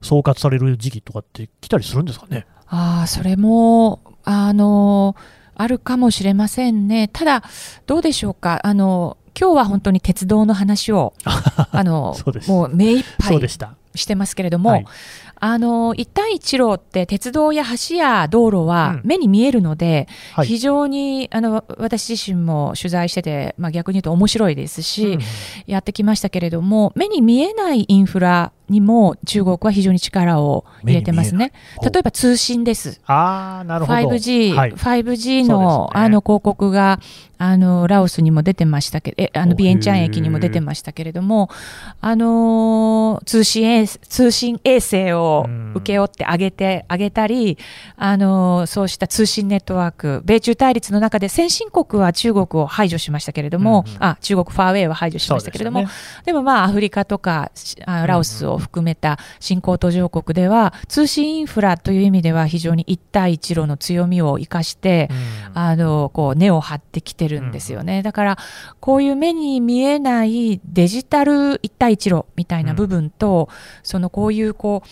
[0.00, 2.46] 総括される時期とかって来たりするんですかね？
[2.68, 7.08] あそれもあのーあるかもしれませんね。
[7.12, 7.42] ただ、
[7.86, 8.60] どうでしょうか？
[8.64, 12.14] あの、今日は本当に鉄道の話を、 あの、
[12.48, 13.48] もう目いっぱい
[13.94, 14.86] してますけれども、はい、
[15.36, 25.20] あの一帯一路って鉄道や橋や道路は目に見えるので、うんはい、非常にあの私自身も取材してて、まあ、逆に言うと面白いですし、うん、
[25.66, 31.52] やってきましたけれども目に見えないインフラにも中国は非常に力を入れてますね。
[31.82, 33.00] 例えば通信です。
[33.06, 36.98] あなるほど 5G、はい、5G の,、ね、あの広告が
[37.42, 41.50] あのラオスにも出てましたけど、えあのビエンチャン駅にも出てましたけれども、
[42.00, 47.58] あの通信衛通信衛星を請け負ってあげてあげたり、
[47.96, 55.92] あのそうした通信ネットワーク、米中対立の中で先進国は中国を排除しましたけれども、うんうん、あ中国ファーウェイは排除しましたけれども、でね、
[56.26, 57.50] でもまあアフリカとか
[57.86, 65.08] あラオスを含めた新興途上国では、通信インフラという意味では非常に一帯一路の強みを生かして、
[65.50, 68.38] うん、あのこう根を張ってきてるんですよね、うん、だから
[68.80, 74.88] こういう目に見えないデジタル一帯一路みたいな部分と、うん、そのこういうこう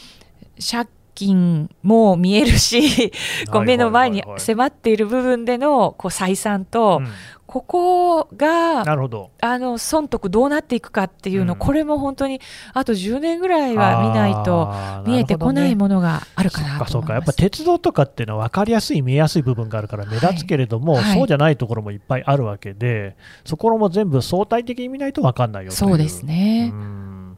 [0.60, 0.88] 借
[1.26, 3.12] 京も見えるし、
[3.50, 7.08] こう目の前に迫っている部分でのこう採算と、うん。
[7.50, 9.30] ここがなるほど。
[9.40, 11.58] あの損得どうなっていくかっていうの、うん。
[11.58, 12.40] これも本当に
[12.74, 14.72] あと10年ぐらいは見ないと
[15.04, 17.32] 見えてこないものがあるかなかそうか、やっぱ。
[17.32, 26.72] 鉄道とかっていうのは分かりやすい、見えやすい部分があるから目立つけれども、そうじゃないところもいっぱいあるわけで、そこも全部相対的に見ないと分かんないよそうですね。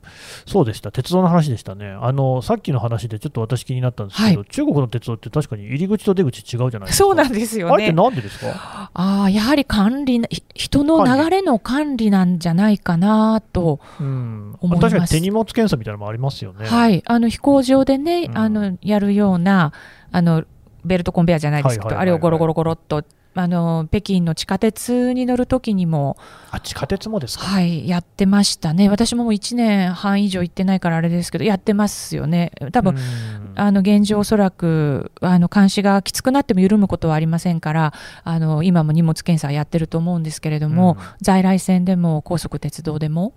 [0.02, 0.10] うん
[0.44, 7.04] そうでした、鉄道の話でしたね、あのさっきの話でちょっと私気になったんですけど、は中国の鉄道って確かに入り口と出口違うじゃないですか。
[7.04, 8.02] そうなんですよあれってね。
[8.02, 8.90] なんでですか？
[8.92, 10.20] ああ、やはり管理
[10.54, 13.80] 人の流れの管理なんじゃないかなと。
[14.00, 16.66] うん、思います確かに手荷物検査みたいなのもありますよね。
[16.66, 17.02] はい。
[17.06, 19.72] あの、飛行場でね、うんあの、やるような、
[20.10, 20.44] あの、
[20.84, 26.16] ベルトコンベヤーじゃないですけど、あれをゴロゴロゴロっと、あの、北京の地下鉄に乗るときにも、
[26.50, 28.88] あ地下鉄もですか、はい、やってましたね。
[28.88, 32.52] 私ももう1年半以上行ってないからあれですけど、やってますよね。
[32.72, 37.92] 多分、うんあの現状、おそらくあの監視がきつくなっても緩むことはありませんから、
[38.24, 43.34] あの今も荷物検査やってると思うんですけれども、うん在来線でも高速鉄道でも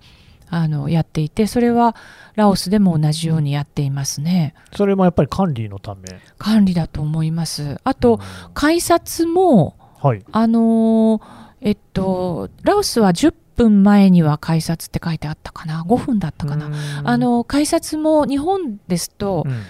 [0.49, 1.95] あのやっていて、それは
[2.35, 4.53] ラオスでも同じようにやっていますね。
[4.75, 6.01] それもやっぱり管理のため。
[6.37, 7.79] 管理だと思います。
[7.83, 8.19] あうんと、
[8.53, 16.67] 改札も、はい、あのーえっと、ラオスは10分前には改札って書いてあったかな、5分だったかな。
[16.67, 16.73] うん。
[17.03, 19.63] あ、の改札も日本ですと、うん。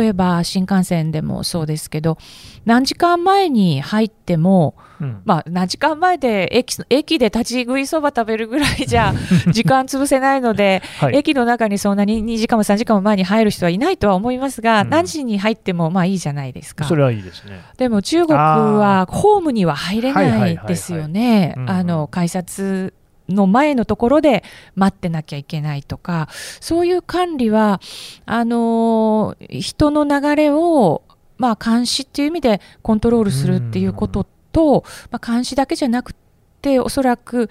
[0.00, 2.18] 例えば新幹線でもそうですけど
[2.66, 5.22] 何時間前に入っても、うん。
[5.24, 9.12] まあ、何時間前で駅駅で立ち食いそば食べるぐらいじゃ
[9.50, 11.16] 時間潰せないので、はい。
[11.16, 14.90] 駅の中にそんなに2時間も3時間も前に入る人はいないとは思いますが、うん。
[14.90, 16.84] 何時に入ってもまあいいじゃないですか。
[16.84, 17.60] それはいいですね。
[17.78, 21.54] でも中国はホームには入れないいですよね。
[21.56, 21.70] うん。
[21.70, 22.94] あの改札
[23.28, 26.28] の前のところで待ってなきゃいけないとか、
[26.60, 27.80] そういう管理は
[28.26, 31.02] あのー人の流れを
[31.38, 36.14] まあ監視っていう意味でコントロールするっていうことと、まあ監視だけじゃなく
[36.60, 37.48] ておそらく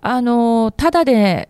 [0.00, 1.48] あのーただで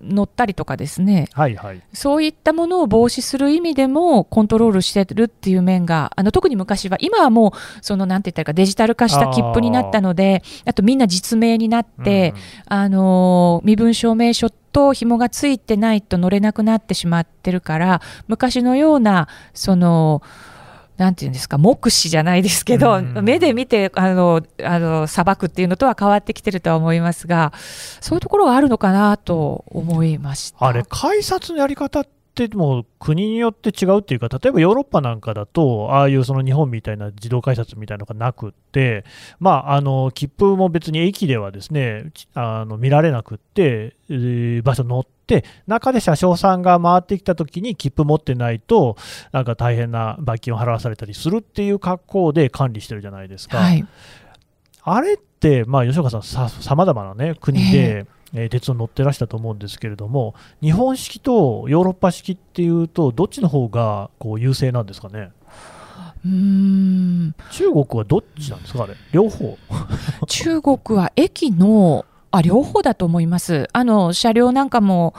[0.00, 1.82] 乗ったりとかですね、はいはい。
[1.92, 7.50] そういったものを防止する意味でもコントロールしてるっていう面が、あの特に昔は、今はもう、
[7.82, 12.34] そのなんて言ったらか、デジタル化した切符になったので、あとみんな実名になって、
[12.66, 20.22] あのー身分証明書と紐がついてないと乗れなくなってしまってるから、昔のような、その、
[20.96, 27.52] なんていうんですか、目視じゃないですけど、うん目で見て、あの、あの、裁くっていうのとは変わってきてるとは思いますが、
[28.00, 30.64] そういうところがあるのかなと思いました。
[30.64, 39.04] あれ、改札のやり方ってもう国によって違うっていうか、例えばヨーロッパなんかだと、ああいうその日本みたいな自動改札みたいなのがなくって、
[39.38, 48.96] まあ、あの切符も別に駅ではですねちあの見られなくって、えー場所乗って、中で車掌さんが回ってきたときに切符持ってないと、
[49.32, 53.58] なんか大変な罰金を払わされたりするっていう格好で管理してるじゃないですか。
[53.58, 53.86] はい。
[54.82, 55.33] あれって、
[55.66, 58.14] まあ、吉岡さんさ、さまざまな、ね、国で、えー
[58.50, 65.30] 鉄道乗ってらしたと思うんですけれども、日本式とヨーロッパ式っていうと、どっちの方がこう優勢なんですかね？
[66.24, 67.34] うーん。
[67.52, 69.56] 中国はどっちなんですか、あれ、両方？
[70.26, 73.68] 中国は駅の、あ、両方だと思います。
[73.72, 75.14] あの、車両なんかも、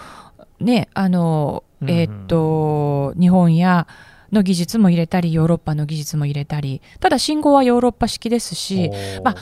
[0.60, 3.88] ね、あの、うんえーっと、日本や、
[4.34, 8.92] の技術も入れたり、ヨーロッパの技術も入れたり、ただ信号はヨーロッパ式ですし、
[9.24, 9.36] ま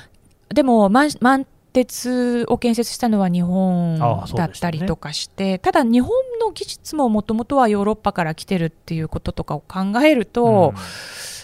[0.53, 3.97] でも満満鉄を建設したのは日本
[4.35, 10.73] だったりとかして、ただ日本の技術ももともとはヨーロッパから来てるっていうこととかを考えると、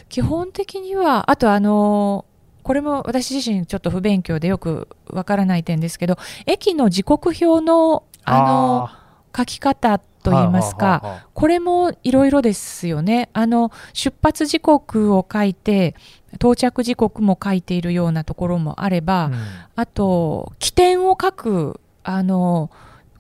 [0.08, 2.26] 基本的には、あとあの、
[2.62, 8.90] これも私自身ちょっと不勉強でよくわからない点ですけど、駅の時刻表のあの
[9.36, 13.30] 書き方といいますか、これもいろいろですよね。
[13.34, 15.96] あの、出発時刻を書いて、
[16.38, 19.32] 到着時刻も書いているようなところもあれば、
[19.76, 22.70] あと、起点を書く、あの、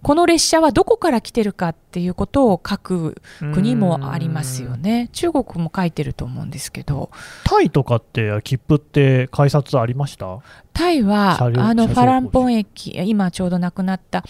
[0.01, 5.09] この列車はどこから来てるかっていうことを書くうん国もありますよね。
[5.11, 7.09] 中国も書いてると思うんですけど、
[7.43, 10.39] タイとかって切符って改札ありました？
[10.73, 14.23] タイは、あの、ファランポン駅、今ちょうど亡くなった、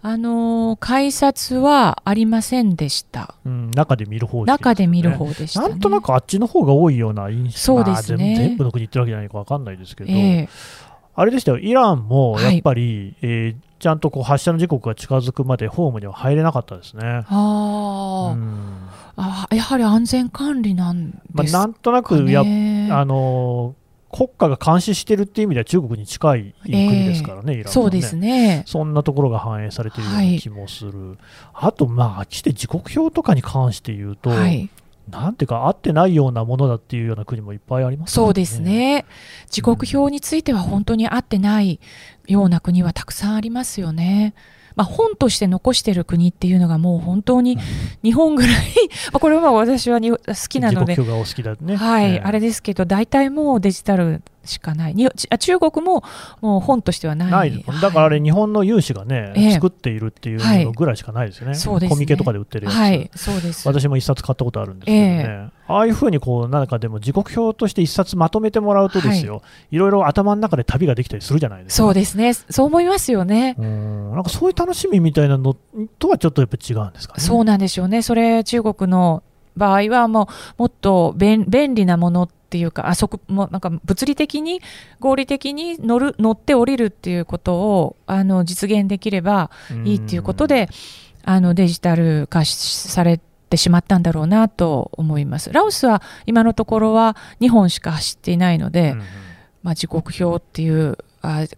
[0.00, 3.34] あの、改札はありませんでした。
[3.44, 5.68] うん、中で見る方式中で見るね方でした、ね。
[5.70, 7.58] なんとなくあっちの方が多いような印象。
[7.58, 8.34] そうですね。
[8.36, 10.48] まあ全部の国行ってるわけじゃないか分かんないですけど、ええ。
[11.16, 12.54] あれでしたよ、イランもはい。
[12.54, 17.24] やっぱり、えーちゃんとこう発射の時刻が近づくまでホームには入れなかったですね。
[17.28, 27.72] あー、うんあ、やはり安全管理なんまあ、ですか、ねなんとなくや、ねあのー国家が監視してるっていう意味では中国に近い国ですからね、イランはね。
[27.72, 28.62] そうですね。
[28.66, 31.18] そんなところが反映されているような気もする。
[31.52, 34.70] あと、まあ、あっちで時刻表とかに関して言うと、はい。
[35.10, 39.04] なんていうか、合ってないようなものだっていうような国もいっぱいあります、ね、そうですね、
[39.50, 41.80] 時刻表については本当に合ってない
[42.26, 44.34] ような国はたくさんありますよね。
[44.76, 47.58] まあ、本として残している国っていうのがもう本当に
[48.04, 48.54] 日本ぐらい。
[49.12, 54.94] まあこれは私はに好きなので、ね、はい、あれですけど大体もうデジタルしかない。
[54.94, 56.02] にあ中国も
[56.40, 57.30] もう本としてはない。
[57.30, 61.96] ないだからあれ、日本の有志がね、えー、作っているっていうのぐらいしかないですよね、そうですね。
[61.96, 63.68] コミケとかで売ってるやつ、はい、そうです。
[63.68, 69.40] 私も一冊買ったことあるんですけどね、えー、ああいうふうにこうなんかでも時刻表として一冊まとめてもらうとですよ、は
[69.70, 71.76] い、いろいろ頭の中で旅ができたりするじゃないですか。
[71.84, 72.32] そうですね。
[72.34, 73.54] そう思いますよね。
[73.58, 74.12] うん。
[74.12, 75.54] なんかそういう楽しみみたいなの
[75.98, 77.20] とはちょっとやっぱ違うんですかね。
[77.20, 78.02] そうなんでしょうね。
[78.02, 79.22] それ中国の
[79.56, 80.28] 場合はも
[80.58, 84.62] うもっと便利なものっていうかあそこもなんか物理的に
[85.00, 89.50] 合理的に乗る乗って降りるっていうことをあの実現できれば
[89.84, 90.70] いいっていうことで
[91.24, 93.20] あのデジタル化され
[93.50, 95.52] てしまったんだろうなと思います。
[95.52, 98.94] ラオスは今のところは2本しか走っていないので、
[99.62, 100.96] まあ、時刻表っていう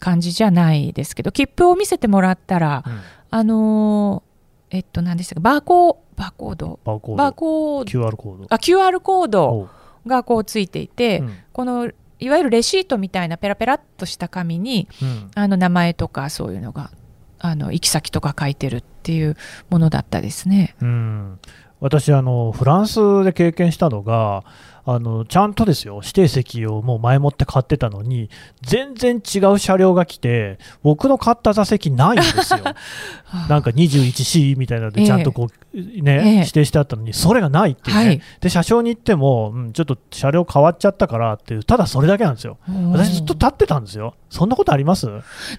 [0.01, 4.25] 感じじゃないですけど切符を見せてもらったら、うん、あの
[4.71, 6.81] えっと何でしたかバーコーバーコード？
[6.85, 7.17] バーコード。
[7.17, 8.09] バーコード。
[8.09, 8.47] QR コード。
[8.51, 16.91] あ QR コードがこうついていて、うん、このいわゆるレシートみたいなペラペラっとした紙に、うん、あの名前とかそういうのが
[17.39, 19.37] あの行き先とか書いてるっていう
[19.71, 20.77] ものだったですね。
[20.83, 21.39] うん。
[21.81, 24.45] 私あのフランスで経験したのが
[24.93, 26.01] あのちゃんとですよ。
[26.03, 28.29] 指定席をもう前もって買ってたのに
[28.61, 32.61] 全然違う車両が来て僕の買った座席ないんですよ。
[33.49, 42.59] なんか 21C みたいなのでちゃんとこう、えー、ね、えー、指定してあったのにそれがないっていうね、はい、で車掌に行っても、うん、ちょっと車両変わっちゃったからっていうただそれだけなんですよ。
[42.93, 44.15] 私ずっと立ってたんですよ。
[44.29, 45.07] そんなことあります？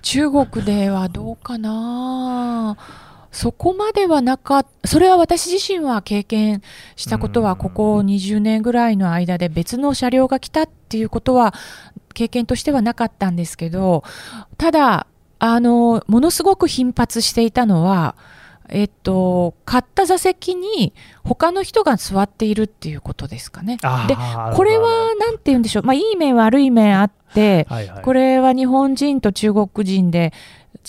[0.01, 2.75] 中国ではどうかな
[3.32, 6.61] そこまではなかそれは私自身は経験
[6.95, 11.53] したことはここ20年ぐらいの間で別の車両が来たっていうことは
[12.13, 14.03] 経験としてはなかったんですけど
[14.57, 15.07] ただ
[15.39, 18.15] あのものすごく頻発していたのは
[18.73, 20.93] えっと、買った座席に
[21.25, 23.77] 他の人が座っているっていうことですかね。
[24.07, 24.15] で、
[24.55, 30.32] これは何て言うんでしょう、まあ、いい面悪い面あって、はいはい、これは日本人と中国人で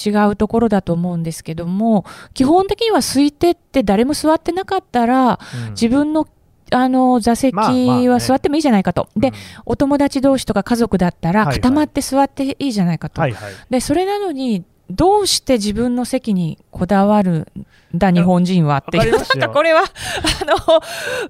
[0.07, 2.05] 違うところだと思うんですけども
[2.35, 6.27] 基本的には空いてって誰も座ってなかったら、うん、自分の
[6.75, 17.47] あの座席は座ってもいいじゃないかと、まあまあね、で、うん、お友達同士とか家族だったら固まって座っていいじゃないかと、はいはい、でそれなのにどうして自分の席にこだわるん
[17.95, 19.83] だ日本人はっていうなんかこれは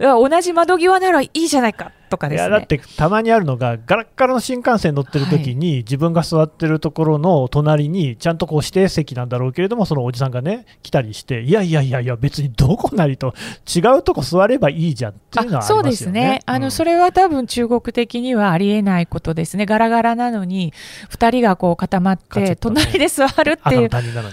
[0.01, 2.49] あの同じ窓際ならいいじゃないかとかですね。
[2.49, 13.35] いやだってたまにあるのがガラッガラの新幹線乗ってる時に、はい、自分が座ってるところの隣にちゃんとこう指定席なんだろうけれどもそのおじさんがね来たりしていやいやいやいや別にどこなりと
[13.75, 15.67] 違うとこ座ればいいじゃんっていうのはね。
[15.67, 16.41] そうですね。
[16.47, 19.67] あの、うん、それは多分中国的にはありえないことですね。
[19.67, 20.73] ガラガラなのに
[21.11, 23.89] 2人がこう固まって隣で座るっていう。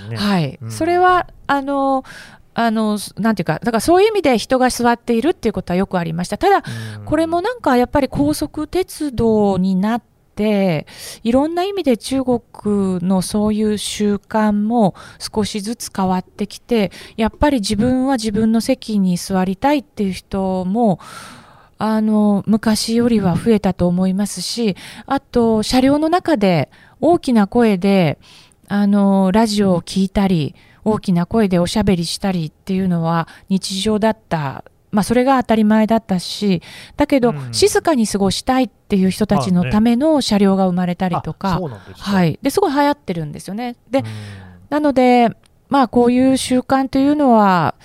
[0.10, 2.04] ね、はい、うん、それはあの
[2.54, 6.38] あのなんていうか、だからそういう意味で人が座っているっていうことはよくありました。
[6.38, 6.64] ただ、
[7.06, 10.04] これもなんかやっぱり高速鉄道になっ
[10.36, 10.86] て、
[11.24, 21.00] いろんな意味で中国のそういう習慣も少しずつ変わってきて、やっぱり自分は自分の席に座りたいっていう人も、
[21.78, 24.76] あの、昔よりは増えたと思いますし、
[25.06, 26.70] あと、車両の中で
[27.00, 28.20] 大きな声で、
[28.68, 30.56] あの、ラジオを聞いたり、
[30.92, 34.64] 大きな声でおしゃべりしたりっていうのは日常だった。
[34.92, 36.64] まあ、それが当たり前だったし、
[36.98, 41.60] だけど、静かに過ごしたいっていう人たちのための車両が生まれたりとか、
[41.94, 42.40] はい。
[42.42, 43.76] で、すごい流行ってるんですよね。
[43.92, 44.04] で、
[44.72, 45.30] なので、
[45.70, 47.76] まあ、こういう習慣というのは、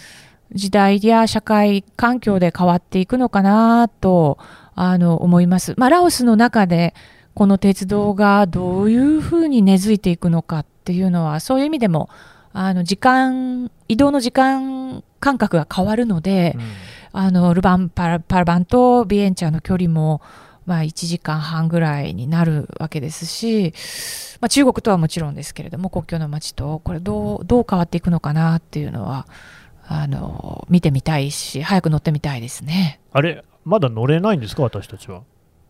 [0.55, 4.39] 時代や社会環境で変わっていくのかなと、
[4.75, 5.75] あの、思います。
[5.77, 6.95] まあ、ラオスの中で、
[7.35, 12.09] この鉄道がどういうふうに根付いていくのかっていうのは、そういう意味でも、
[12.57, 16.63] あの時間移動の時間感覚が変わるので、うん、
[17.21, 20.23] あのルバンパラパラバンとビエンチャーの距離も、
[20.65, 23.75] まあ、1時間半ぐらいになるわけですし、
[24.41, 29.27] まあ、中国とはもちろんですけれども国境の街とこれどうどう変わっていくのかなっていうのは
[29.89, 33.01] あの見てみたいし早く乗ってみたいですね。
[33.13, 35.23] あれまだ乗れないんですか私たちは？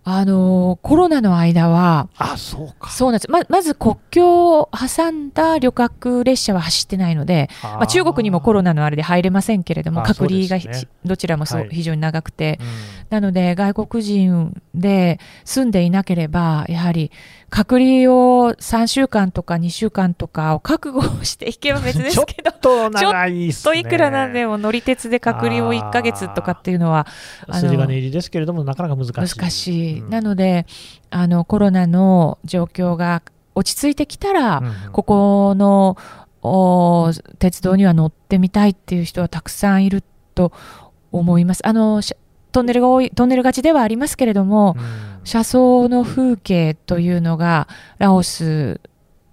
[0.07, 2.91] あのコロナの間は、あそうか。
[2.91, 3.31] そうなんです。
[3.31, 12.67] ままず国境を挟んだ旅客列車は走ってないので、まあ、中国にもコロナのあれで入れませんけれども、隔離が、ね、どちらもそう、はい、非常に長くて、うん、
[13.09, 17.11] なので、外国人で住んでいなければ、やはり
[17.55, 23.81] 隔離を3週間とか2週間とかを覚悟していけば別ですけど、ちょっと長いっすね。
[23.83, 27.07] といくらなんでも乗り鉄で隔離を1ヶ月とかっていうのは、
[27.47, 29.39] あの筋金入りですけれども、なかなか難しい。
[29.39, 30.01] 難しい。
[30.01, 30.67] うんなので、
[31.11, 33.23] あの、コロナの状況が
[33.55, 35.97] 落ち着いてきたら、うんうんここの
[36.43, 40.03] お鉄道には乗ってみたいっていう人はたくさんいる
[40.35, 40.53] と
[41.13, 41.65] 思います。
[41.65, 42.17] あの、し
[42.55, 44.85] トンネルが多い、トンネル勝ちではありますけれども、うん。
[45.25, 47.67] 車窓の風景というのが
[47.99, 48.79] ラオス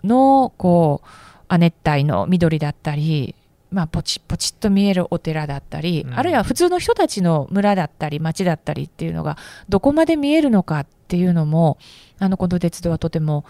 [0.05, 1.07] のこう
[1.49, 3.35] 亜熱帯の緑だったり、
[3.71, 6.17] まあ、ポチッポチッと見えるお寺だったり、うん。
[6.17, 9.37] あるいは普通の人たちの村だったり町だったりっていうのが
[9.69, 11.77] どこまで見えるのかっていうのも
[12.17, 13.45] あのこの鉄道はとても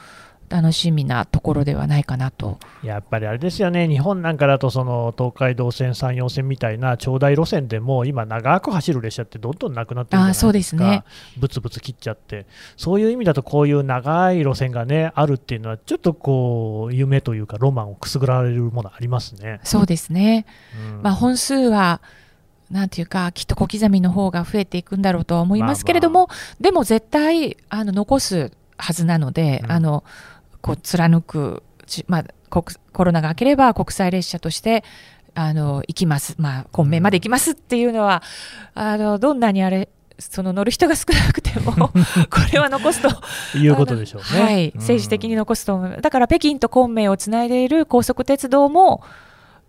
[0.52, 2.60] 楽しみなところではないかなと。
[2.84, 11.04] やっぱりあれですよね、日本なんかだとその東海道線、山陽線みたいな長大路線でも今、長く走る列車ってどんどんなくなってるじゃないですか、そうですね。
[11.38, 12.45] ぶつぶつ切っちゃって、
[12.76, 19.62] そういう意味だと、こういう長い路線がね、あるっていうのは、ちょっとこう、夢というか、ロマンをくすぐられるものありますね。
[19.64, 20.45] そうですね、
[20.95, 21.02] うん。
[21.02, 22.02] まあ、本数は
[22.72, 26.30] なんていうかきっと小刻みの方が増えていくんだろうとは思いますけれども、
[26.60, 29.72] でも絶対あの残すはずなので、うん。
[29.72, 30.04] あの
[30.62, 34.84] こう貫く、ちまあ、国コロナが明ければ国際列車として
[35.34, 38.22] あの行きます、まあ、本命まで行きますっていうのは、
[38.74, 39.89] あのどんなにあれ
[40.20, 41.91] その乗る人が少なくても こ
[42.53, 43.09] れは残すと
[43.57, 44.41] いうことでしょうね。
[44.41, 46.01] はい、うん政治的に残すと思います。
[46.01, 49.03] だから北京と昆明をつないでいる高速鉄道も、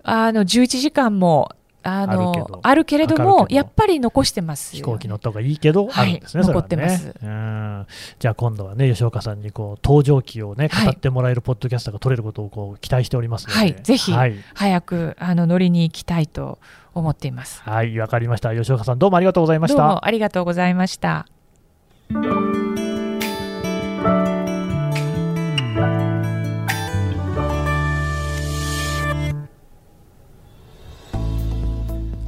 [0.03, 1.53] あの、11時間も、
[1.83, 2.61] あの、あるけど。
[2.63, 6.09] あるけれどもやっぱり残してますよ、飛行機乗った方がいいけど、はい。
[6.09, 6.55] あるんですね、はね。
[6.55, 7.15] 残ってます。
[7.23, 7.87] うん。
[8.19, 10.87] じゃあ今度はね、吉岡さんにこう登場機をね、はい。
[10.87, 13.77] 語ってもらえるポッドキャスターが取れることをこう期待しておりますので、はい。
[13.83, 16.59] ぜひはい、早く、あの、乗りに行きたいと
[16.95, 17.63] 思っています。
[17.63, 18.55] はい、わかりました。
[18.55, 19.87] 吉岡さん、どうもありがとうございましどうた。
[19.87, 21.27] もありがとうございました。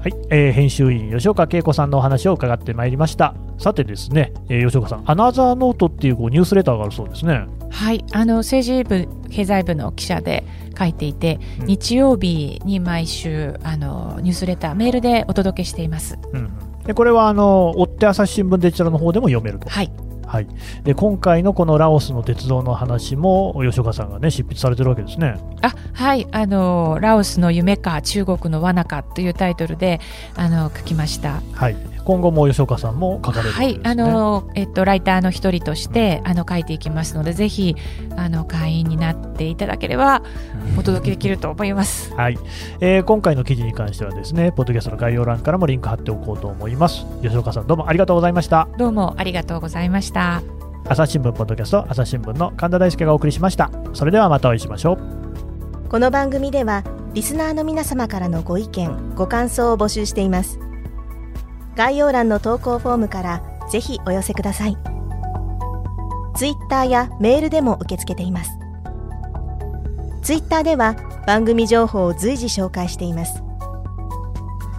[0.05, 3.35] はい、えー編集員吉岡恵子さんのお話を伺ってまいりました。
[3.57, 7.47] さてですね、えー吉岡さん、アナザーノートっていうこうニュースレターがあるそうですね。
[7.71, 10.45] はい、あの、政治部、経済部の記者で
[10.79, 16.19] 書いていて、うん日曜日に毎週、あの、ニュースレター、メールでお届けしています。
[16.35, 19.71] うんうんでこれはあの追って朝日新聞デジタルの方でも読めると。
[19.71, 19.91] はい。
[20.35, 20.49] はい、
[20.83, 25.37] で今回のこのラオスの鉄道の話も吉岡さんがね執筆されてるわけですね。
[25.63, 26.27] あはい。
[26.33, 30.01] あのラオスの夢か中国の罠かというタイトルで
[30.35, 31.41] あの書きました。
[31.53, 33.91] はい、今後も吉岡さんも書かれるわはいけですね。
[33.91, 37.77] あのえっとライターの一人としてあの書いていきますのでぜひ
[38.17, 40.23] あの会員になっていただければ
[40.79, 42.39] お届けできると思います はい、
[42.81, 47.07] えー今回の記事に関してはですね、ポッドキャストの概要欄からもリンク貼っておこうと思います。
[47.23, 48.69] 吉岡さんどうもありがとうございました。
[48.79, 50.43] どうもありがとうございました
[50.89, 53.71] 朝日新聞ポッドキャスト朝日新聞の神田大輔がお送りしました。
[53.93, 55.25] それではまたお会いしましょう。
[55.89, 56.83] この番組では
[57.15, 60.59] リスナーの皆様からのご意見ご感想を募集しています
[61.77, 64.77] 概要欄の投稿フォームからぜひお寄せください。
[66.37, 68.51] ツイッターやメールでも受け付けています。
[70.23, 70.97] ツイッターでは
[71.27, 73.43] 番組情報を随時紹介しています。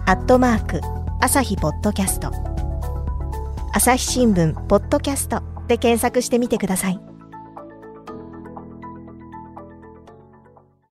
[0.06, 0.80] アットマーク
[1.20, 2.30] 朝日ポッドキャスト。
[3.72, 7.15] 朝日新聞ポッドキャストで検索してみてください。